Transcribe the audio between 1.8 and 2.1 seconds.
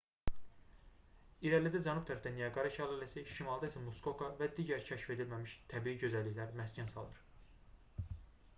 cənub